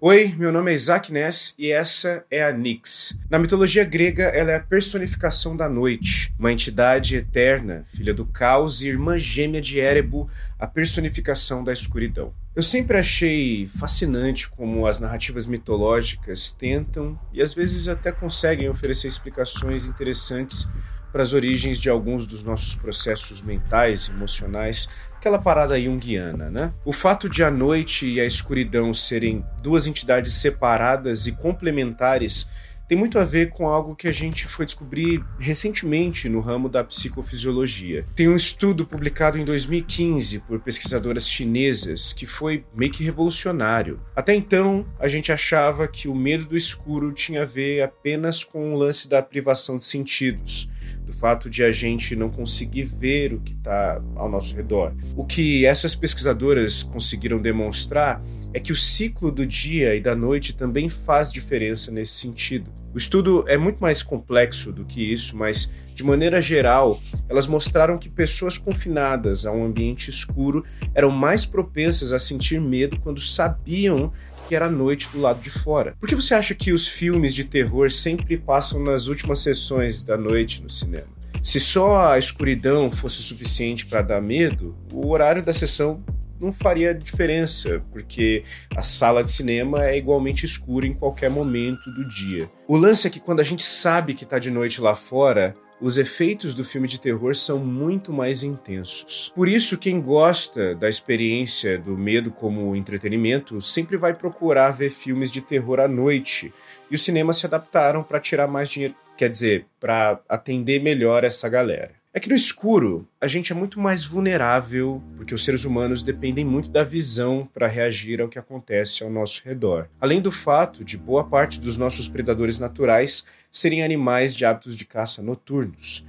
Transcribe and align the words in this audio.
Oi, 0.00 0.32
meu 0.38 0.52
nome 0.52 0.70
é 0.70 0.74
Isaac 0.74 1.12
Ness 1.12 1.56
e 1.58 1.72
essa 1.72 2.24
é 2.30 2.44
a 2.44 2.52
Nix. 2.52 3.18
Na 3.28 3.36
mitologia 3.36 3.82
grega, 3.82 4.26
ela 4.26 4.52
é 4.52 4.54
a 4.54 4.60
personificação 4.60 5.56
da 5.56 5.68
noite, 5.68 6.32
uma 6.38 6.52
entidade 6.52 7.16
eterna, 7.16 7.84
filha 7.92 8.14
do 8.14 8.24
caos 8.24 8.80
e 8.80 8.86
irmã 8.86 9.18
gêmea 9.18 9.60
de 9.60 9.80
Erebo, 9.80 10.30
a 10.56 10.68
personificação 10.68 11.64
da 11.64 11.72
escuridão. 11.72 12.32
Eu 12.54 12.62
sempre 12.62 12.96
achei 12.96 13.66
fascinante 13.66 14.48
como 14.48 14.86
as 14.86 15.00
narrativas 15.00 15.48
mitológicas 15.48 16.52
tentam 16.52 17.18
e 17.32 17.42
às 17.42 17.52
vezes 17.52 17.88
até 17.88 18.12
conseguem 18.12 18.68
oferecer 18.68 19.08
explicações 19.08 19.84
interessantes 19.86 20.70
para 21.12 21.22
as 21.22 21.32
origens 21.32 21.80
de 21.80 21.88
alguns 21.88 22.26
dos 22.26 22.42
nossos 22.42 22.74
processos 22.74 23.40
mentais 23.40 24.08
emocionais 24.08 24.88
aquela 25.18 25.38
parada 25.38 25.80
junguiana, 25.80 26.48
né? 26.48 26.72
O 26.84 26.92
fato 26.92 27.28
de 27.28 27.42
a 27.42 27.50
noite 27.50 28.06
e 28.06 28.20
a 28.20 28.24
escuridão 28.24 28.94
serem 28.94 29.44
duas 29.60 29.86
entidades 29.86 30.34
separadas 30.34 31.26
e 31.26 31.32
complementares 31.32 32.48
tem 32.88 32.96
muito 32.96 33.18
a 33.18 33.24
ver 33.24 33.50
com 33.50 33.68
algo 33.68 33.94
que 33.94 34.08
a 34.08 34.12
gente 34.12 34.46
foi 34.46 34.64
descobrir 34.64 35.22
recentemente 35.38 36.26
no 36.26 36.40
ramo 36.40 36.70
da 36.70 36.82
psicofisiologia. 36.82 38.06
Tem 38.14 38.30
um 38.30 38.34
estudo 38.34 38.86
publicado 38.86 39.36
em 39.36 39.44
2015 39.44 40.40
por 40.40 40.58
pesquisadoras 40.60 41.28
chinesas 41.28 42.14
que 42.14 42.26
foi 42.26 42.64
meio 42.74 42.90
que 42.90 43.04
revolucionário. 43.04 44.00
Até 44.16 44.34
então, 44.34 44.86
a 44.98 45.06
gente 45.06 45.30
achava 45.30 45.86
que 45.86 46.08
o 46.08 46.14
medo 46.14 46.46
do 46.46 46.56
escuro 46.56 47.12
tinha 47.12 47.42
a 47.42 47.44
ver 47.44 47.82
apenas 47.82 48.42
com 48.42 48.72
o 48.72 48.78
lance 48.78 49.06
da 49.06 49.22
privação 49.22 49.76
de 49.76 49.84
sentidos 49.84 50.70
do 51.08 51.12
fato 51.14 51.48
de 51.48 51.64
a 51.64 51.70
gente 51.70 52.14
não 52.14 52.28
conseguir 52.28 52.84
ver 52.84 53.32
o 53.32 53.40
que 53.40 53.54
está 53.54 54.00
ao 54.14 54.28
nosso 54.30 54.54
redor. 54.54 54.92
O 55.16 55.24
que 55.24 55.64
essas 55.64 55.94
pesquisadoras 55.94 56.82
conseguiram 56.82 57.38
demonstrar 57.38 58.22
é 58.52 58.60
que 58.60 58.72
o 58.72 58.76
ciclo 58.76 59.32
do 59.32 59.46
dia 59.46 59.94
e 59.94 60.00
da 60.00 60.14
noite 60.14 60.54
também 60.54 60.86
faz 60.90 61.32
diferença 61.32 61.90
nesse 61.90 62.12
sentido. 62.12 62.70
O 62.94 62.98
estudo 62.98 63.42
é 63.48 63.56
muito 63.56 63.78
mais 63.78 64.02
complexo 64.02 64.70
do 64.70 64.84
que 64.84 65.00
isso, 65.00 65.34
mas 65.34 65.72
de 65.98 66.04
maneira 66.04 66.40
geral, 66.40 67.02
elas 67.28 67.48
mostraram 67.48 67.98
que 67.98 68.08
pessoas 68.08 68.56
confinadas 68.56 69.44
a 69.44 69.50
um 69.50 69.64
ambiente 69.64 70.08
escuro 70.08 70.64
eram 70.94 71.10
mais 71.10 71.44
propensas 71.44 72.12
a 72.12 72.20
sentir 72.20 72.60
medo 72.60 73.00
quando 73.02 73.20
sabiam 73.20 74.12
que 74.46 74.54
era 74.54 74.70
noite 74.70 75.08
do 75.12 75.20
lado 75.20 75.40
de 75.40 75.50
fora. 75.50 75.96
Por 75.98 76.08
que 76.08 76.14
você 76.14 76.34
acha 76.34 76.54
que 76.54 76.72
os 76.72 76.86
filmes 76.86 77.34
de 77.34 77.42
terror 77.42 77.90
sempre 77.90 78.38
passam 78.38 78.80
nas 78.80 79.08
últimas 79.08 79.40
sessões 79.40 80.04
da 80.04 80.16
noite 80.16 80.62
no 80.62 80.70
cinema? 80.70 81.08
Se 81.42 81.58
só 81.58 82.12
a 82.12 82.16
escuridão 82.16 82.92
fosse 82.92 83.20
suficiente 83.20 83.84
para 83.84 84.00
dar 84.00 84.22
medo, 84.22 84.76
o 84.92 85.08
horário 85.08 85.42
da 85.42 85.52
sessão 85.52 86.00
não 86.40 86.52
faria 86.52 86.94
diferença, 86.94 87.82
porque 87.90 88.44
a 88.76 88.82
sala 88.82 89.24
de 89.24 89.32
cinema 89.32 89.84
é 89.84 89.98
igualmente 89.98 90.46
escura 90.46 90.86
em 90.86 90.94
qualquer 90.94 91.28
momento 91.28 91.90
do 91.90 92.08
dia. 92.08 92.48
O 92.68 92.76
lance 92.76 93.08
é 93.08 93.10
que 93.10 93.18
quando 93.18 93.40
a 93.40 93.44
gente 93.44 93.64
sabe 93.64 94.14
que 94.14 94.22
está 94.22 94.38
de 94.38 94.48
noite 94.48 94.80
lá 94.80 94.94
fora, 94.94 95.56
os 95.80 95.96
efeitos 95.96 96.54
do 96.54 96.64
filme 96.64 96.88
de 96.88 97.00
terror 97.00 97.34
são 97.34 97.58
muito 97.58 98.12
mais 98.12 98.42
intensos. 98.42 99.32
Por 99.34 99.48
isso, 99.48 99.78
quem 99.78 100.00
gosta 100.00 100.74
da 100.74 100.88
experiência 100.88 101.78
do 101.78 101.96
medo 101.96 102.30
como 102.30 102.74
entretenimento 102.74 103.60
sempre 103.60 103.96
vai 103.96 104.12
procurar 104.14 104.70
ver 104.70 104.90
filmes 104.90 105.30
de 105.30 105.40
terror 105.40 105.80
à 105.80 105.86
noite. 105.86 106.52
E 106.90 106.94
os 106.94 107.04
cinemas 107.04 107.36
se 107.36 107.46
adaptaram 107.46 108.02
para 108.02 108.20
tirar 108.20 108.48
mais 108.48 108.68
dinheiro, 108.68 108.94
quer 109.16 109.28
dizer, 109.28 109.66
para 109.78 110.20
atender 110.28 110.82
melhor 110.82 111.22
essa 111.22 111.48
galera. 111.48 111.98
É 112.12 112.20
que 112.20 112.28
no 112.28 112.34
escuro 112.34 113.06
a 113.20 113.28
gente 113.28 113.52
é 113.52 113.54
muito 113.54 113.78
mais 113.78 114.04
vulnerável, 114.04 115.02
porque 115.16 115.34
os 115.34 115.44
seres 115.44 115.64
humanos 115.64 116.02
dependem 116.02 116.44
muito 116.44 116.70
da 116.70 116.82
visão 116.82 117.48
para 117.52 117.68
reagir 117.68 118.20
ao 118.20 118.28
que 118.28 118.38
acontece 118.38 119.04
ao 119.04 119.10
nosso 119.10 119.42
redor. 119.44 119.88
Além 120.00 120.20
do 120.20 120.32
fato 120.32 120.84
de 120.84 120.96
boa 120.96 121.22
parte 121.22 121.60
dos 121.60 121.76
nossos 121.76 122.08
predadores 122.08 122.58
naturais 122.58 123.24
serem 123.50 123.82
animais 123.82 124.34
de 124.34 124.44
hábitos 124.44 124.76
de 124.76 124.84
caça 124.84 125.22
noturnos. 125.22 126.06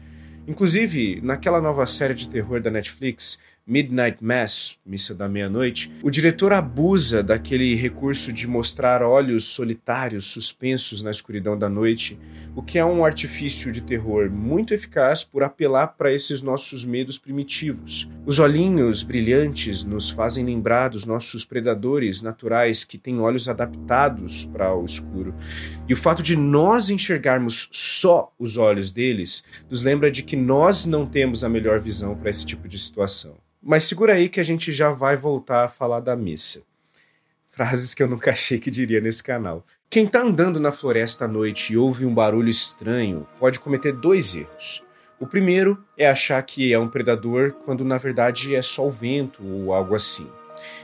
Inclusive, 0.47 1.21
naquela 1.21 1.61
nova 1.61 1.85
série 1.85 2.15
de 2.15 2.27
terror 2.27 2.61
da 2.61 2.71
Netflix, 2.71 3.41
Midnight 3.69 4.17
Mass, 4.23 4.79
Missa 4.83 5.13
da 5.13 5.29
Meia-Noite, 5.29 5.91
o 6.01 6.09
diretor 6.09 6.51
abusa 6.51 7.21
daquele 7.21 7.75
recurso 7.75 8.33
de 8.33 8.47
mostrar 8.47 9.03
olhos 9.03 9.43
solitários 9.43 10.25
suspensos 10.25 11.03
na 11.03 11.11
escuridão 11.11 11.55
da 11.55 11.69
noite, 11.69 12.19
o 12.55 12.63
que 12.63 12.79
é 12.79 12.83
um 12.83 13.05
artifício 13.05 13.71
de 13.71 13.81
terror 13.81 14.27
muito 14.31 14.73
eficaz 14.73 15.23
por 15.23 15.43
apelar 15.43 15.89
para 15.89 16.11
esses 16.11 16.41
nossos 16.41 16.83
medos 16.83 17.19
primitivos. 17.19 18.09
Os 18.25 18.39
olhinhos 18.39 19.03
brilhantes 19.03 19.83
nos 19.83 20.09
fazem 20.09 20.43
lembrar 20.43 20.89
dos 20.89 21.05
nossos 21.05 21.45
predadores 21.45 22.23
naturais 22.23 22.83
que 22.83 22.97
têm 22.97 23.19
olhos 23.19 23.47
adaptados 23.47 24.45
para 24.45 24.75
o 24.75 24.83
escuro. 24.83 25.35
E 25.87 25.93
o 25.93 25.97
fato 25.97 26.23
de 26.23 26.35
nós 26.35 26.89
enxergarmos 26.89 27.69
só 27.71 28.33
os 28.39 28.57
olhos 28.57 28.89
deles 28.89 29.43
nos 29.69 29.83
lembra 29.83 30.09
de 30.09 30.23
que 30.23 30.35
nós 30.35 30.87
não 30.87 31.05
temos 31.05 31.43
a 31.43 31.49
melhor 31.49 31.79
visão 31.79 32.15
para 32.15 32.31
esse 32.31 32.43
tipo 32.43 32.67
de 32.67 32.79
situação. 32.79 33.37
Mas 33.61 33.83
segura 33.83 34.13
aí 34.13 34.29
que 34.29 34.39
a 34.39 34.43
gente 34.43 34.71
já 34.71 34.89
vai 34.89 35.17
voltar 35.17 35.65
a 35.65 35.67
falar 35.67 35.99
da 35.99 36.15
missa. 36.15 36.63
Frases 37.49 37.93
que 37.93 38.01
eu 38.01 38.07
nunca 38.07 38.31
achei 38.31 38.57
que 38.57 38.71
diria 38.71 39.01
nesse 39.01 39.21
canal. 39.21 39.65
Quem 39.89 40.05
está 40.05 40.21
andando 40.21 40.59
na 40.59 40.71
floresta 40.71 41.25
à 41.25 41.27
noite 41.27 41.73
e 41.73 41.77
ouve 41.77 42.05
um 42.05 42.13
barulho 42.13 42.47
estranho 42.47 43.27
pode 43.37 43.59
cometer 43.59 43.91
dois 43.91 44.35
erros. 44.35 44.85
O 45.19 45.27
primeiro 45.27 45.83
é 45.97 46.07
achar 46.07 46.41
que 46.43 46.71
é 46.71 46.79
um 46.79 46.87
predador 46.87 47.51
quando 47.65 47.83
na 47.83 47.97
verdade 47.97 48.55
é 48.55 48.61
só 48.61 48.87
o 48.87 48.91
vento 48.91 49.43
ou 49.45 49.73
algo 49.73 49.93
assim. 49.93 50.29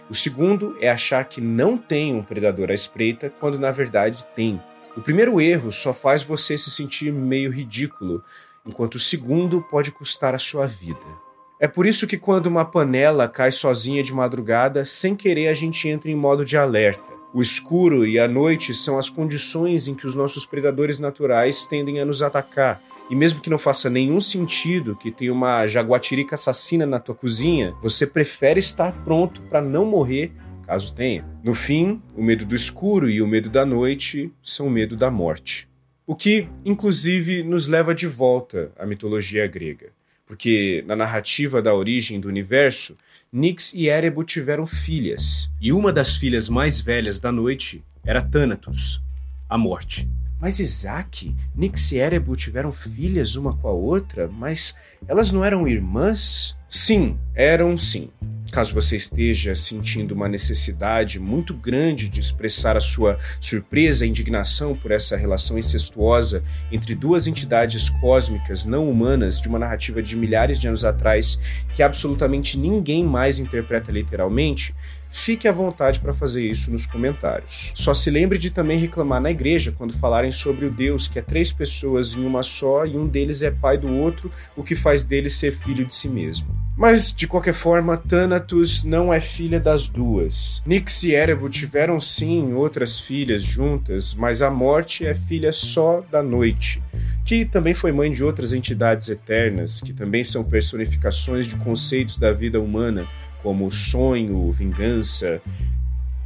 O 0.10 0.16
segundo 0.16 0.78
é 0.82 0.90
achar 0.90 1.24
que 1.24 1.40
não 1.40 1.78
tem 1.78 2.14
um 2.14 2.24
predador 2.24 2.72
à 2.72 2.74
espreita 2.74 3.30
quando 3.40 3.58
na 3.58 3.72
verdade 3.72 4.26
tem. 4.36 4.62
O 4.98 5.02
primeiro 5.02 5.40
erro 5.40 5.72
só 5.72 5.94
faz 5.94 6.24
você 6.24 6.58
se 6.58 6.70
sentir 6.70 7.14
meio 7.14 7.52
ridículo, 7.52 8.24
enquanto 8.66 8.96
o 8.96 9.00
segundo 9.00 9.62
pode 9.62 9.92
custar 9.92 10.36
a 10.36 10.40
sua 10.40 10.66
vida. 10.66 11.25
É 11.66 11.68
por 11.68 11.88
isso 11.88 12.06
que 12.06 12.16
quando 12.16 12.46
uma 12.46 12.64
panela 12.64 13.28
cai 13.28 13.50
sozinha 13.50 14.04
de 14.04 14.14
madrugada, 14.14 14.86
sem 14.86 15.16
querer 15.16 15.48
a 15.48 15.54
gente 15.56 15.90
entra 15.90 16.12
em 16.12 16.16
modo 16.16 16.46
de 16.46 16.56
alerta. 16.56 17.12
O 17.34 17.42
escuro 17.42 18.06
e 18.06 18.20
a 18.20 18.28
noite 18.28 18.72
são 18.72 19.00
as 19.00 19.10
condições 19.10 19.88
em 19.88 19.96
que 19.96 20.06
os 20.06 20.14
nossos 20.14 20.46
predadores 20.46 21.00
naturais 21.00 21.66
tendem 21.66 22.00
a 22.00 22.06
nos 22.06 22.22
atacar. 22.22 22.84
E 23.10 23.16
mesmo 23.16 23.42
que 23.42 23.50
não 23.50 23.58
faça 23.58 23.90
nenhum 23.90 24.22
sentido 24.22 24.96
que 24.96 25.10
tenha 25.10 25.34
uma 25.34 25.66
jaguatirica 25.66 26.36
assassina 26.36 26.86
na 26.86 27.00
tua 27.00 27.16
cozinha, 27.16 27.74
você 27.82 28.06
prefere 28.06 28.60
estar 28.60 28.92
pronto 29.04 29.42
para 29.50 29.60
não 29.60 29.86
morrer 29.86 30.34
caso 30.68 30.94
tenha. 30.94 31.26
No 31.44 31.56
fim, 31.56 32.00
o 32.16 32.22
medo 32.22 32.46
do 32.46 32.54
escuro 32.54 33.10
e 33.10 33.24
o 33.24 33.28
medo 33.28 33.50
da 33.50 33.66
noite 33.66 34.32
são 34.40 34.68
o 34.68 34.70
medo 34.70 34.96
da 34.96 35.10
morte. 35.10 35.68
O 36.06 36.16
que, 36.16 36.48
inclusive, 36.64 37.42
nos 37.42 37.68
leva 37.68 37.96
de 37.96 38.06
volta 38.06 38.72
à 38.78 38.86
mitologia 38.86 39.48
grega 39.48 39.95
porque 40.26 40.84
na 40.88 40.96
narrativa 40.96 41.62
da 41.62 41.74
origem 41.74 42.20
do 42.20 42.28
universo, 42.28 42.98
Nix 43.32 43.74
e 43.74 43.88
Erebo 43.88 44.24
tiveram 44.24 44.66
filhas, 44.66 45.52
e 45.60 45.72
uma 45.72 45.92
das 45.92 46.16
filhas 46.16 46.48
mais 46.50 46.80
velhas 46.80 47.20
da 47.20 47.32
noite 47.32 47.84
era 48.04 48.22
Thanatos, 48.22 49.02
a 49.50 49.58
morte. 49.58 50.10
Mas 50.40 50.60
Isaac, 50.60 51.36
Nix 51.56 51.92
e 51.92 51.98
Erebo 51.98 52.36
tiveram 52.36 52.72
filhas 52.72 53.36
uma 53.36 53.56
com 53.56 53.68
a 53.68 53.72
outra, 53.72 54.28
mas 54.28 54.76
elas 55.08 55.32
não 55.32 55.44
eram 55.44 55.68
irmãs? 55.68 56.58
Sim, 56.78 57.18
eram 57.34 57.78
sim. 57.78 58.10
Caso 58.52 58.74
você 58.74 58.98
esteja 58.98 59.56
sentindo 59.56 60.14
uma 60.14 60.28
necessidade 60.28 61.22
muito 61.22 61.54
grande 61.54 62.10
de 62.10 62.20
expressar 62.20 62.76
a 62.76 62.82
sua 62.82 63.18
surpresa 63.40 64.06
e 64.06 64.10
indignação 64.10 64.76
por 64.76 64.92
essa 64.92 65.16
relação 65.16 65.58
incestuosa 65.58 66.44
entre 66.70 66.94
duas 66.94 67.28
entidades 67.28 67.90
cósmicas 67.90 68.66
não 68.66 68.90
humanas 68.90 69.40
de 69.40 69.48
uma 69.48 69.58
narrativa 69.58 70.04
de 70.04 70.18
milhares 70.18 70.60
de 70.60 70.68
anos 70.68 70.84
atrás 70.84 71.40
que 71.74 71.82
absolutamente 71.82 72.58
ninguém 72.58 73.06
mais 73.06 73.40
interpreta 73.40 73.90
literalmente, 73.90 74.76
fique 75.10 75.48
à 75.48 75.54
vontade 75.54 76.02
para 76.02 76.14
fazer 76.14 76.46
isso 76.46 76.70
nos 76.72 76.86
comentários. 76.86 77.72
Só 77.74 77.94
se 77.94 78.12
lembre 78.12 78.38
de 78.38 78.52
também 78.52 78.78
reclamar 78.78 79.22
na 79.22 79.32
igreja 79.32 79.72
quando 79.72 79.98
falarem 79.98 80.32
sobre 80.32 80.66
o 80.66 80.72
Deus 80.72 81.08
que 81.08 81.20
é 81.20 81.22
três 81.22 81.54
pessoas 81.54 82.16
em 82.16 82.26
uma 82.26 82.44
só 82.44 82.86
e 82.86 82.98
um 82.98 83.08
deles 83.08 83.42
é 83.42 83.50
pai 83.50 83.78
do 83.78 83.90
outro, 83.90 84.30
o 84.58 84.64
que 84.64 84.76
faz 84.76 85.04
dele 85.04 85.30
ser 85.30 85.54
filho 85.54 85.86
de 85.86 85.96
si 85.96 86.10
mesmo. 86.10 86.65
Mas, 86.78 87.14
de 87.16 87.26
qualquer 87.26 87.54
forma, 87.54 87.96
Thanatos 87.96 88.84
não 88.84 89.14
é 89.14 89.22
filha 89.22 89.62
das 89.62 89.88
duas. 89.88 90.62
Nix 90.66 91.04
e 91.04 91.14
Erebo 91.14 91.48
tiveram 91.48 92.02
sim 92.02 92.54
outras 92.54 93.00
filhas 93.00 93.44
juntas, 93.44 94.14
mas 94.14 94.42
a 94.42 94.52
morte 94.52 95.06
é 95.06 95.14
filha 95.14 95.54
só 95.54 96.04
da 96.12 96.22
noite, 96.22 96.84
que 97.24 97.46
também 97.46 97.74
foi 97.74 97.94
mãe 97.94 98.12
de 98.12 98.26
outras 98.26 98.52
entidades 98.52 99.08
eternas, 99.08 99.80
que 99.80 99.94
também 99.94 100.22
são 100.22 100.44
personificações 100.44 101.48
de 101.48 101.56
conceitos 101.56 102.18
da 102.18 102.34
vida 102.34 102.60
humana, 102.60 103.08
como 103.42 103.72
sonho, 103.72 104.52
vingança, 104.52 105.42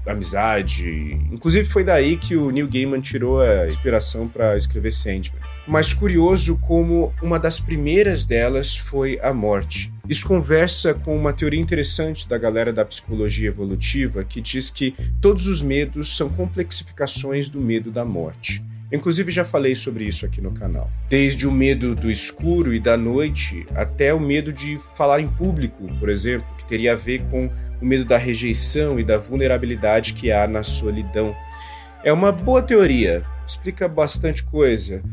amizade. 0.05 1.13
Inclusive 1.31 1.67
foi 1.67 1.83
daí 1.83 2.17
que 2.17 2.35
o 2.35 2.49
Neil 2.49 2.67
Gaiman 2.67 3.01
tirou 3.01 3.41
a 3.41 3.67
inspiração 3.67 4.27
para 4.27 4.57
escrever 4.57 4.91
Sandman. 4.91 5.41
Mas 5.67 5.93
curioso 5.93 6.57
como 6.59 7.13
uma 7.21 7.37
das 7.37 7.59
primeiras 7.59 8.25
delas 8.25 8.75
foi 8.75 9.19
a 9.21 9.31
morte 9.31 9.93
Isso 10.07 10.27
conversa 10.27 10.95
com 10.95 11.15
uma 11.15 11.31
teoria 11.31 11.59
interessante 11.59 12.27
da 12.27 12.39
galera 12.39 12.73
da 12.73 12.83
psicologia 12.83 13.49
evolutiva 13.49 14.23
que 14.23 14.41
diz 14.41 14.71
que 14.71 14.95
todos 15.21 15.47
os 15.47 15.61
medos 15.61 16.17
são 16.17 16.27
complexificações 16.29 17.49
do 17.49 17.61
medo 17.61 17.91
da 17.91 18.03
morte. 18.03 18.63
Inclusive 18.91 19.31
já 19.31 19.43
falei 19.43 19.75
sobre 19.75 20.05
isso 20.05 20.25
aqui 20.25 20.41
no 20.41 20.51
canal. 20.51 20.89
Desde 21.07 21.47
o 21.47 21.51
medo 21.51 21.93
do 21.93 22.09
escuro 22.09 22.73
e 22.73 22.79
da 22.79 22.97
noite 22.97 23.67
até 23.75 24.13
o 24.13 24.19
medo 24.19 24.51
de 24.51 24.79
falar 24.95 25.19
em 25.21 25.27
público, 25.27 25.87
por 25.99 26.09
exemplo, 26.09 26.47
que 26.57 26.65
teria 26.65 26.93
a 26.93 26.95
ver 26.95 27.21
com 27.29 27.49
o 27.79 27.85
medo 27.85 28.03
da 28.03 28.17
rejeição 28.17 28.99
e 28.99 29.03
da 29.03 29.17
vulnerabilidade 29.17 30.13
que 30.13 30.31
há 30.31 30.47
na 30.47 30.63
solidão. 30.63 31.35
É 32.03 32.11
uma 32.11 32.31
boa 32.31 32.63
teoria, 32.63 33.23
explica 33.45 33.87
bastante 33.87 34.43
coisa, 34.43 35.03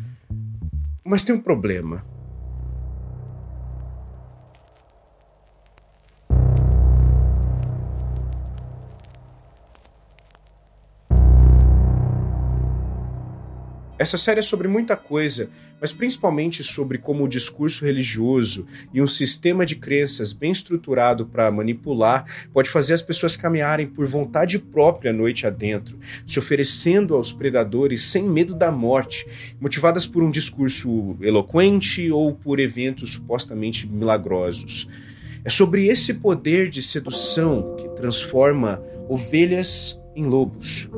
mas 1.04 1.22
tem 1.22 1.34
um 1.34 1.40
problema. 1.40 2.15
Essa 13.98 14.18
série 14.18 14.40
é 14.40 14.42
sobre 14.42 14.68
muita 14.68 14.94
coisa, 14.94 15.50
mas 15.80 15.90
principalmente 15.90 16.62
sobre 16.62 16.98
como 16.98 17.24
o 17.24 17.28
discurso 17.28 17.82
religioso 17.82 18.66
e 18.92 19.00
um 19.00 19.06
sistema 19.06 19.64
de 19.64 19.74
crenças 19.74 20.34
bem 20.34 20.52
estruturado 20.52 21.24
para 21.24 21.50
manipular 21.50 22.26
pode 22.52 22.68
fazer 22.68 22.92
as 22.92 23.00
pessoas 23.00 23.38
caminharem 23.38 23.86
por 23.86 24.06
vontade 24.06 24.58
própria 24.58 25.14
noite 25.14 25.46
adentro, 25.46 25.98
se 26.26 26.38
oferecendo 26.38 27.14
aos 27.14 27.32
predadores 27.32 28.02
sem 28.02 28.28
medo 28.28 28.54
da 28.54 28.70
morte, 28.70 29.26
motivadas 29.58 30.06
por 30.06 30.22
um 30.22 30.30
discurso 30.30 31.16
eloquente 31.22 32.10
ou 32.10 32.34
por 32.34 32.60
eventos 32.60 33.12
supostamente 33.12 33.86
milagrosos. 33.86 34.90
É 35.42 35.48
sobre 35.48 35.86
esse 35.86 36.14
poder 36.14 36.68
de 36.68 36.82
sedução 36.82 37.76
que 37.76 37.88
transforma 37.90 38.82
ovelhas 39.08 39.98
em 40.14 40.26
lobos, 40.26 40.90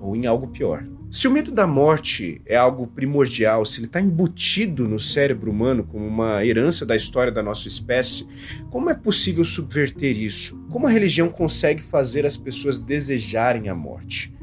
ou 0.00 0.16
em 0.16 0.26
algo 0.26 0.46
pior. 0.46 0.86
Se 1.12 1.28
o 1.28 1.30
medo 1.30 1.52
da 1.52 1.66
morte 1.66 2.40
é 2.46 2.56
algo 2.56 2.86
primordial, 2.86 3.66
se 3.66 3.80
ele 3.80 3.86
está 3.86 4.00
embutido 4.00 4.88
no 4.88 4.98
cérebro 4.98 5.50
humano 5.50 5.84
como 5.84 6.06
uma 6.06 6.42
herança 6.42 6.86
da 6.86 6.96
história 6.96 7.30
da 7.30 7.42
nossa 7.42 7.68
espécie, 7.68 8.26
como 8.70 8.88
é 8.88 8.94
possível 8.94 9.44
subverter 9.44 10.16
isso? 10.16 10.56
Como 10.70 10.86
a 10.86 10.90
religião 10.90 11.28
consegue 11.28 11.82
fazer 11.82 12.24
as 12.24 12.34
pessoas 12.34 12.80
desejarem 12.80 13.68
a 13.68 13.74
morte? 13.74 14.34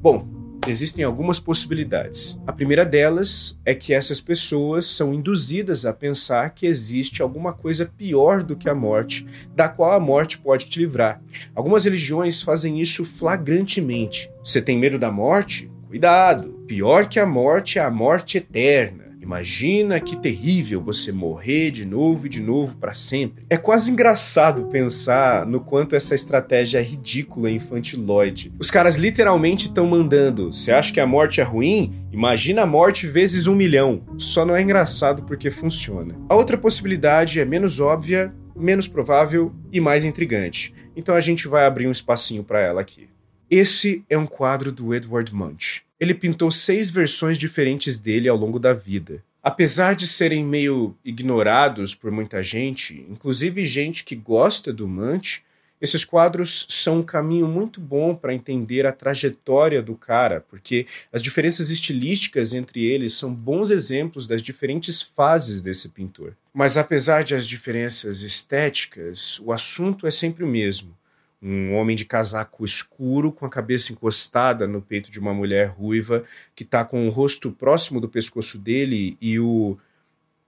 Bom, 0.00 0.28
existem 0.68 1.04
algumas 1.04 1.40
possibilidades. 1.40 2.40
A 2.46 2.52
primeira 2.52 2.84
delas 2.84 3.58
é 3.64 3.74
que 3.74 3.92
essas 3.92 4.20
pessoas 4.20 4.86
são 4.86 5.12
induzidas 5.12 5.84
a 5.84 5.92
pensar 5.92 6.50
que 6.50 6.64
existe 6.64 7.22
alguma 7.22 7.52
coisa 7.52 7.86
pior 7.86 8.44
do 8.44 8.54
que 8.54 8.68
a 8.68 8.74
morte, 8.74 9.26
da 9.52 9.68
qual 9.68 9.90
a 9.90 10.00
morte 10.00 10.38
pode 10.38 10.66
te 10.66 10.78
livrar. 10.78 11.20
Algumas 11.56 11.84
religiões 11.84 12.40
fazem 12.40 12.80
isso 12.80 13.04
flagrantemente. 13.04 14.30
Você 14.44 14.62
tem 14.62 14.78
medo 14.78 14.96
da 14.96 15.10
morte? 15.10 15.73
Cuidado! 15.94 16.60
Pior 16.66 17.06
que 17.06 17.20
a 17.20 17.24
morte 17.24 17.78
é 17.78 17.82
a 17.82 17.88
morte 17.88 18.38
eterna. 18.38 19.16
Imagina 19.22 20.00
que 20.00 20.16
terrível 20.16 20.82
você 20.82 21.12
morrer 21.12 21.70
de 21.70 21.86
novo 21.86 22.26
e 22.26 22.28
de 22.28 22.42
novo 22.42 22.74
para 22.78 22.92
sempre. 22.92 23.46
É 23.48 23.56
quase 23.56 23.92
engraçado 23.92 24.66
pensar 24.66 25.46
no 25.46 25.60
quanto 25.60 25.94
essa 25.94 26.12
estratégia 26.12 26.80
é 26.80 26.82
ridícula 26.82 27.48
e 27.48 27.54
infantiloide. 27.54 28.52
Os 28.58 28.72
caras 28.72 28.96
literalmente 28.96 29.68
estão 29.68 29.86
mandando: 29.86 30.52
você 30.52 30.72
acha 30.72 30.92
que 30.92 30.98
a 30.98 31.06
morte 31.06 31.40
é 31.40 31.44
ruim? 31.44 31.94
Imagina 32.10 32.62
a 32.62 32.66
morte 32.66 33.06
vezes 33.06 33.46
um 33.46 33.54
milhão. 33.54 34.02
Só 34.18 34.44
não 34.44 34.56
é 34.56 34.62
engraçado 34.62 35.22
porque 35.22 35.48
funciona. 35.48 36.16
A 36.28 36.34
outra 36.34 36.58
possibilidade 36.58 37.38
é 37.38 37.44
menos 37.44 37.78
óbvia, 37.78 38.34
menos 38.56 38.88
provável 38.88 39.54
e 39.72 39.80
mais 39.80 40.04
intrigante. 40.04 40.74
Então 40.96 41.14
a 41.14 41.20
gente 41.20 41.46
vai 41.46 41.64
abrir 41.64 41.86
um 41.86 41.92
espacinho 41.92 42.42
para 42.42 42.60
ela 42.60 42.80
aqui. 42.80 43.14
Esse 43.50 44.04
é 44.10 44.18
um 44.18 44.26
quadro 44.26 44.72
do 44.72 44.92
Edward 44.92 45.32
Munch. 45.32 45.83
Ele 45.98 46.14
pintou 46.14 46.50
seis 46.50 46.90
versões 46.90 47.38
diferentes 47.38 47.98
dele 47.98 48.28
ao 48.28 48.36
longo 48.36 48.58
da 48.58 48.72
vida. 48.72 49.22
Apesar 49.42 49.94
de 49.94 50.06
serem 50.06 50.44
meio 50.44 50.96
ignorados 51.04 51.94
por 51.94 52.10
muita 52.10 52.42
gente, 52.42 53.06
inclusive 53.10 53.64
gente 53.64 54.02
que 54.02 54.16
gosta 54.16 54.72
do 54.72 54.88
Munch, 54.88 55.44
esses 55.80 56.02
quadros 56.02 56.66
são 56.70 57.00
um 57.00 57.02
caminho 57.02 57.46
muito 57.46 57.78
bom 57.78 58.14
para 58.14 58.32
entender 58.32 58.86
a 58.86 58.92
trajetória 58.92 59.82
do 59.82 59.94
cara, 59.94 60.40
porque 60.40 60.86
as 61.12 61.22
diferenças 61.22 61.68
estilísticas 61.68 62.54
entre 62.54 62.82
eles 62.82 63.12
são 63.12 63.34
bons 63.34 63.70
exemplos 63.70 64.26
das 64.26 64.40
diferentes 64.40 65.02
fases 65.02 65.60
desse 65.60 65.90
pintor. 65.90 66.34
Mas 66.54 66.78
apesar 66.78 67.22
de 67.22 67.34
as 67.34 67.46
diferenças 67.46 68.22
estéticas, 68.22 69.38
o 69.40 69.52
assunto 69.52 70.06
é 70.06 70.10
sempre 70.10 70.42
o 70.42 70.48
mesmo 70.48 70.96
um 71.44 71.74
homem 71.74 71.94
de 71.94 72.06
casaco 72.06 72.64
escuro 72.64 73.30
com 73.30 73.44
a 73.44 73.50
cabeça 73.50 73.92
encostada 73.92 74.66
no 74.66 74.80
peito 74.80 75.10
de 75.10 75.20
uma 75.20 75.34
mulher 75.34 75.68
ruiva 75.68 76.24
que 76.56 76.62
está 76.62 76.82
com 76.86 77.06
o 77.06 77.10
rosto 77.10 77.52
próximo 77.52 78.00
do 78.00 78.08
pescoço 78.08 78.56
dele 78.56 79.18
e 79.20 79.38
o 79.38 79.76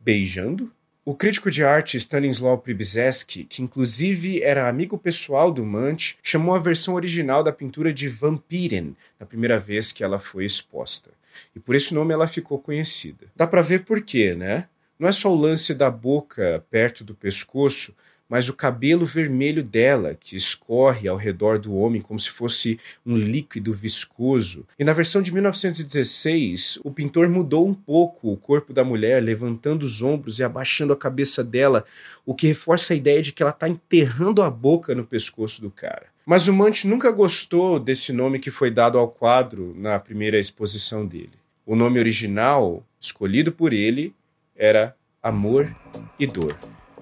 beijando. 0.00 0.72
O 1.04 1.14
crítico 1.14 1.50
de 1.50 1.62
arte 1.62 1.98
Stanislaw 1.98 2.58
Przybylski, 2.58 3.44
que 3.44 3.62
inclusive 3.62 4.42
era 4.42 4.68
amigo 4.68 4.96
pessoal 4.96 5.52
do 5.52 5.64
Munch, 5.64 6.18
chamou 6.22 6.54
a 6.54 6.58
versão 6.58 6.94
original 6.94 7.44
da 7.44 7.52
pintura 7.52 7.92
de 7.92 8.08
Vampiren 8.08 8.96
na 9.20 9.26
primeira 9.26 9.58
vez 9.58 9.92
que 9.92 10.02
ela 10.02 10.18
foi 10.18 10.46
exposta. 10.46 11.10
E 11.54 11.60
por 11.60 11.74
esse 11.74 11.94
nome 11.94 12.14
ela 12.14 12.26
ficou 12.26 12.58
conhecida. 12.58 13.26
Dá 13.36 13.46
para 13.46 13.62
ver 13.62 13.84
por 13.84 14.00
quê, 14.00 14.34
né? 14.34 14.66
Não 14.98 15.06
é 15.06 15.12
só 15.12 15.30
o 15.30 15.38
lance 15.38 15.74
da 15.74 15.90
boca 15.90 16.64
perto 16.70 17.04
do 17.04 17.14
pescoço, 17.14 17.94
mas 18.28 18.48
o 18.48 18.54
cabelo 18.54 19.06
vermelho 19.06 19.62
dela, 19.62 20.16
que 20.18 20.36
escorre 20.36 21.08
ao 21.08 21.16
redor 21.16 21.58
do 21.58 21.74
homem 21.74 22.00
como 22.00 22.18
se 22.18 22.30
fosse 22.30 22.78
um 23.04 23.16
líquido 23.16 23.72
viscoso. 23.72 24.66
E 24.78 24.84
na 24.84 24.92
versão 24.92 25.22
de 25.22 25.32
1916, 25.32 26.80
o 26.82 26.90
pintor 26.90 27.28
mudou 27.28 27.66
um 27.66 27.74
pouco 27.74 28.32
o 28.32 28.36
corpo 28.36 28.72
da 28.72 28.84
mulher, 28.84 29.22
levantando 29.22 29.84
os 29.84 30.02
ombros 30.02 30.38
e 30.38 30.44
abaixando 30.44 30.92
a 30.92 30.96
cabeça 30.96 31.44
dela, 31.44 31.84
o 32.24 32.34
que 32.34 32.48
reforça 32.48 32.92
a 32.92 32.96
ideia 32.96 33.22
de 33.22 33.32
que 33.32 33.42
ela 33.42 33.52
está 33.52 33.68
enterrando 33.68 34.42
a 34.42 34.50
boca 34.50 34.94
no 34.94 35.04
pescoço 35.04 35.60
do 35.60 35.70
cara. 35.70 36.06
Mas 36.24 36.48
o 36.48 36.52
Munch 36.52 36.88
nunca 36.88 37.12
gostou 37.12 37.78
desse 37.78 38.12
nome 38.12 38.40
que 38.40 38.50
foi 38.50 38.70
dado 38.70 38.98
ao 38.98 39.08
quadro 39.08 39.72
na 39.78 39.98
primeira 39.98 40.38
exposição 40.38 41.06
dele. 41.06 41.34
O 41.64 41.76
nome 41.76 42.00
original, 42.00 42.84
escolhido 43.00 43.52
por 43.52 43.72
ele, 43.72 44.12
era 44.56 44.96
Amor 45.22 45.74
e 46.18 46.26
Dor 46.26 46.56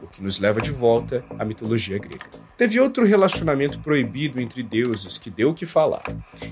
o 0.04 0.06
que 0.06 0.22
nos 0.22 0.38
leva 0.38 0.60
de 0.60 0.70
volta 0.70 1.24
à 1.38 1.44
mitologia 1.44 1.98
grega. 1.98 2.26
Teve 2.56 2.78
outro 2.78 3.04
relacionamento 3.04 3.80
proibido 3.80 4.40
entre 4.40 4.62
deuses 4.62 5.18
que 5.18 5.30
deu 5.30 5.50
o 5.50 5.54
que 5.54 5.66
falar. 5.66 6.04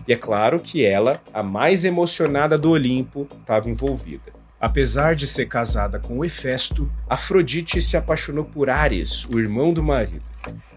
E 0.07 0.13
é 0.13 0.17
claro 0.17 0.59
que 0.59 0.85
ela, 0.85 1.21
a 1.33 1.43
mais 1.43 1.85
emocionada 1.85 2.59
do 2.59 2.71
Olimpo, 2.71 3.29
estava 3.41 3.71
envolvida. 3.71 4.33
Apesar 4.61 5.15
de 5.15 5.27
ser 5.27 5.47
casada 5.47 5.99
com 5.99 6.25
Hefesto, 6.25 6.91
Afrodite 7.09 7.83
se 7.83 7.97
apaixonou 7.97 8.45
por 8.45 8.71
Ares, 8.71 9.25
o 9.27 9.39
irmão 9.39 9.73
do 9.73 9.83
marido. 9.83 10.23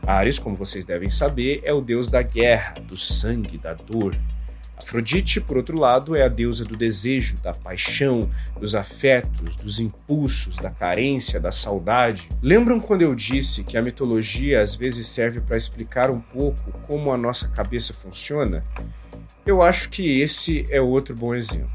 Ares, 0.06 0.38
como 0.38 0.56
vocês 0.56 0.86
devem 0.86 1.10
saber, 1.10 1.62
é 1.64 1.74
o 1.74 1.82
deus 1.82 2.10
da 2.10 2.22
guerra, 2.22 2.74
do 2.82 2.98
sangue, 2.98 3.58
da 3.58 3.74
dor, 3.74 4.16
Afrodite, 4.78 5.40
por 5.40 5.58
outro 5.58 5.78
lado, 5.78 6.16
é 6.16 6.24
a 6.24 6.28
deusa 6.28 6.66
do 6.66 6.76
desejo, 6.76 7.38
da 7.38 7.54
paixão, 7.54 8.30
dos 8.60 8.76
afetos, 8.76 9.56
dos 9.56 9.80
impulsos, 9.80 10.58
da 10.58 10.70
carência, 10.70 11.40
da 11.40 11.52
saudade. 11.52 12.28
Lembram 12.42 12.80
quando 12.80 13.02
eu 13.02 13.16
disse 13.16 13.64
que 13.64 13.78
a 13.78 13.82
mitologia 13.82 14.62
às 14.62 14.76
vezes 14.76 15.08
serve 15.08 15.40
para 15.40 15.56
explicar 15.56 16.12
um 16.12 16.20
pouco 16.20 16.72
como 16.88 17.12
a 17.12 17.18
nossa 17.18 17.48
cabeça 17.48 17.94
funciona? 17.94 18.64
Eu 19.46 19.62
acho 19.62 19.90
que 19.90 20.20
esse 20.20 20.68
é 20.70 20.82
outro 20.82 21.16
bom 21.16 21.34
exemplo. 21.34 21.70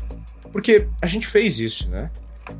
Porque 0.52 0.88
a 1.00 1.06
gente 1.06 1.26
fez 1.26 1.58
isso, 1.58 1.88
né? 1.88 2.10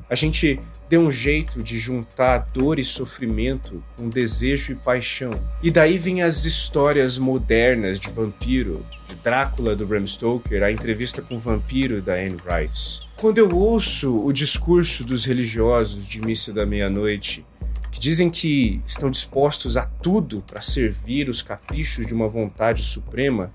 A 0.09 0.15
gente 0.15 0.61
deu 0.91 1.03
um 1.03 1.11
jeito 1.11 1.63
de 1.63 1.79
juntar 1.79 2.49
dor 2.53 2.81
e 2.81 2.85
sofrimento 2.85 3.81
com 3.97 4.09
desejo 4.09 4.73
e 4.73 4.75
paixão. 4.75 5.41
E 5.63 5.71
daí 5.71 5.97
vem 5.97 6.21
as 6.21 6.45
histórias 6.45 7.17
modernas 7.17 8.01
de 8.01 8.11
vampiro, 8.11 8.85
de 9.09 9.15
Drácula 9.15 9.77
do 9.77 9.87
Bram 9.87 10.05
Stoker, 10.05 10.65
a 10.65 10.73
entrevista 10.73 11.23
com 11.23 11.37
o 11.37 11.39
vampiro 11.39 12.03
da 12.03 12.15
Anne 12.15 12.39
Rice. 12.45 13.03
Quando 13.17 13.39
eu 13.39 13.55
ouço 13.55 14.19
o 14.19 14.33
discurso 14.33 15.05
dos 15.05 15.25
religiosos 15.25 16.09
de 16.09 16.21
missa 16.21 16.53
da 16.53 16.67
meia-noite, 16.67 17.47
que 17.93 18.01
dizem 18.01 18.29
que 18.29 18.83
estão 18.85 19.13
dispostos 19.13 19.77
a 19.77 19.87
tudo 19.87 20.43
para 20.45 20.61
servir 20.61 21.29
os 21.29 21.41
caprichos 21.41 22.05
de 22.05 22.13
uma 22.13 22.27
vontade 22.27 22.83
suprema, 22.83 23.53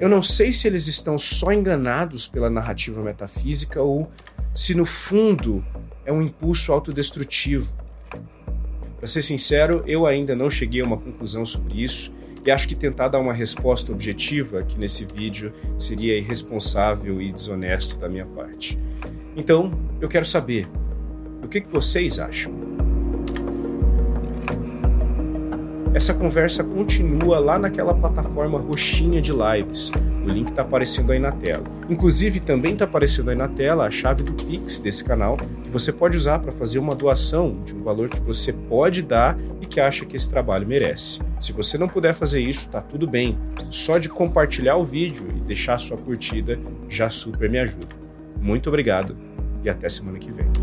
eu 0.00 0.08
não 0.08 0.24
sei 0.24 0.52
se 0.52 0.66
eles 0.66 0.88
estão 0.88 1.16
só 1.16 1.52
enganados 1.52 2.26
pela 2.26 2.50
narrativa 2.50 3.00
metafísica 3.00 3.80
ou 3.80 4.10
se 4.52 4.74
no 4.74 4.84
fundo 4.84 5.64
é 6.04 6.12
um 6.12 6.22
impulso 6.22 6.72
autodestrutivo. 6.72 7.72
Para 8.98 9.06
ser 9.06 9.22
sincero, 9.22 9.82
eu 9.86 10.06
ainda 10.06 10.34
não 10.34 10.50
cheguei 10.50 10.80
a 10.80 10.84
uma 10.84 10.96
conclusão 10.96 11.44
sobre 11.44 11.82
isso 11.82 12.14
e 12.44 12.50
acho 12.50 12.68
que 12.68 12.74
tentar 12.74 13.08
dar 13.08 13.20
uma 13.20 13.32
resposta 13.32 13.92
objetiva 13.92 14.60
aqui 14.60 14.78
nesse 14.78 15.04
vídeo 15.04 15.52
seria 15.78 16.18
irresponsável 16.18 17.20
e 17.20 17.32
desonesto 17.32 17.98
da 17.98 18.08
minha 18.08 18.26
parte. 18.26 18.78
Então, 19.36 19.72
eu 20.00 20.08
quero 20.08 20.26
saber 20.26 20.68
o 21.42 21.48
que, 21.48 21.60
que 21.60 21.68
vocês 21.68 22.18
acham. 22.18 22.62
essa 25.94 26.14
conversa 26.14 26.64
continua 26.64 27.38
lá 27.38 27.58
naquela 27.58 27.94
plataforma 27.94 28.58
roxinha 28.58 29.20
de 29.20 29.30
lives. 29.30 29.92
O 30.24 30.28
link 30.28 30.50
está 30.50 30.62
aparecendo 30.62 31.10
aí 31.10 31.18
na 31.18 31.32
tela. 31.32 31.64
Inclusive, 31.88 32.38
também 32.40 32.74
está 32.74 32.84
aparecendo 32.84 33.30
aí 33.30 33.36
na 33.36 33.48
tela 33.48 33.86
a 33.86 33.90
chave 33.90 34.22
do 34.22 34.32
Pix 34.32 34.78
desse 34.78 35.02
canal, 35.02 35.36
que 35.62 35.70
você 35.70 35.92
pode 35.92 36.16
usar 36.16 36.38
para 36.38 36.52
fazer 36.52 36.78
uma 36.78 36.94
doação 36.94 37.60
de 37.64 37.74
um 37.74 37.82
valor 37.82 38.08
que 38.08 38.20
você 38.20 38.52
pode 38.52 39.02
dar 39.02 39.36
e 39.60 39.66
que 39.66 39.80
acha 39.80 40.04
que 40.04 40.14
esse 40.14 40.30
trabalho 40.30 40.66
merece. 40.66 41.20
Se 41.40 41.52
você 41.52 41.76
não 41.76 41.88
puder 41.88 42.14
fazer 42.14 42.40
isso, 42.40 42.68
tá 42.68 42.80
tudo 42.80 43.06
bem. 43.06 43.36
Só 43.70 43.98
de 43.98 44.08
compartilhar 44.08 44.76
o 44.76 44.84
vídeo 44.84 45.26
e 45.36 45.40
deixar 45.40 45.78
sua 45.78 45.96
curtida 45.96 46.58
já 46.88 47.10
super 47.10 47.50
me 47.50 47.58
ajuda. 47.58 47.88
Muito 48.40 48.68
obrigado 48.68 49.16
e 49.64 49.68
até 49.68 49.88
semana 49.88 50.18
que 50.18 50.30
vem. 50.30 50.61